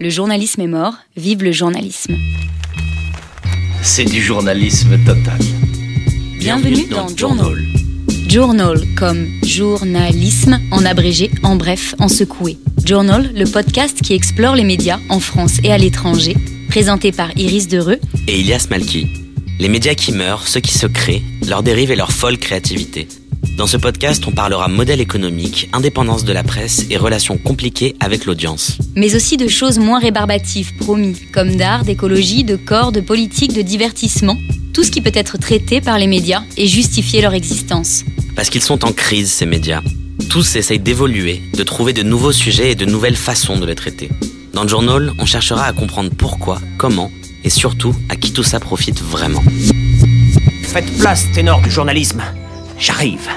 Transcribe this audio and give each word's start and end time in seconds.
Le 0.00 0.10
journalisme 0.10 0.60
est 0.60 0.66
mort, 0.66 0.94
vive 1.16 1.42
le 1.42 1.52
journalisme. 1.52 2.16
C'est 3.82 4.04
du 4.04 4.20
journalisme 4.22 4.98
total. 5.04 5.38
Bienvenue 6.38 6.86
dans 6.88 7.08
Journal. 7.16 7.56
Journal 8.28 8.80
comme 8.96 9.26
journalisme 9.44 10.60
en 10.70 10.84
abrégé, 10.84 11.30
en 11.42 11.56
bref, 11.56 11.94
en 11.98 12.08
secoué. 12.08 12.58
Journal, 12.84 13.32
le 13.34 13.44
podcast 13.44 14.00
qui 14.02 14.14
explore 14.14 14.56
les 14.56 14.64
médias 14.64 14.98
en 15.08 15.20
France 15.20 15.58
et 15.62 15.72
à 15.72 15.78
l'étranger, 15.78 16.36
présenté 16.68 17.12
par 17.12 17.36
Iris 17.36 17.68
Dereux 17.68 18.00
et 18.26 18.40
Ilias 18.40 18.66
Malki. 18.70 19.06
Les 19.60 19.68
médias 19.68 19.94
qui 19.94 20.12
meurent, 20.12 20.48
ceux 20.48 20.60
qui 20.60 20.72
se 20.76 20.86
créent, 20.86 21.22
leurs 21.46 21.62
dérives 21.62 21.90
et 21.90 21.96
leur 21.96 22.12
folle 22.12 22.38
créativité. 22.38 23.06
Dans 23.56 23.66
ce 23.66 23.76
podcast, 23.76 24.24
on 24.26 24.30
parlera 24.30 24.66
modèle 24.68 25.00
économique, 25.00 25.68
indépendance 25.74 26.24
de 26.24 26.32
la 26.32 26.42
presse 26.42 26.86
et 26.90 26.96
relations 26.96 27.36
compliquées 27.36 27.94
avec 28.00 28.24
l'audience. 28.24 28.78
Mais 28.96 29.14
aussi 29.14 29.36
de 29.36 29.46
choses 29.46 29.78
moins 29.78 30.00
rébarbatives, 30.00 30.74
promis, 30.76 31.16
comme 31.32 31.56
d'art, 31.56 31.84
d'écologie, 31.84 32.44
de 32.44 32.56
corps, 32.56 32.92
de 32.92 33.00
politique, 33.00 33.52
de 33.52 33.60
divertissement, 33.60 34.38
tout 34.72 34.82
ce 34.82 34.90
qui 34.90 35.02
peut 35.02 35.12
être 35.14 35.36
traité 35.38 35.82
par 35.82 35.98
les 35.98 36.06
médias 36.06 36.42
et 36.56 36.66
justifier 36.66 37.20
leur 37.20 37.34
existence. 37.34 38.04
Parce 38.34 38.48
qu'ils 38.48 38.62
sont 38.62 38.86
en 38.86 38.92
crise, 38.92 39.30
ces 39.30 39.46
médias. 39.46 39.82
Tous 40.30 40.56
essayent 40.56 40.78
d'évoluer, 40.78 41.42
de 41.54 41.62
trouver 41.62 41.92
de 41.92 42.02
nouveaux 42.02 42.32
sujets 42.32 42.72
et 42.72 42.74
de 42.74 42.86
nouvelles 42.86 43.16
façons 43.16 43.58
de 43.58 43.66
les 43.66 43.74
traiter. 43.74 44.08
Dans 44.54 44.62
le 44.62 44.68
journal, 44.68 45.12
on 45.18 45.26
cherchera 45.26 45.64
à 45.66 45.72
comprendre 45.74 46.10
pourquoi, 46.16 46.58
comment 46.78 47.10
et 47.44 47.50
surtout 47.50 47.94
à 48.08 48.16
qui 48.16 48.32
tout 48.32 48.44
ça 48.44 48.60
profite 48.60 49.02
vraiment. 49.02 49.42
Faites 50.62 50.90
place, 50.98 51.26
ténor 51.34 51.60
du 51.60 51.70
journalisme. 51.70 52.22
J'arrive. 52.78 53.28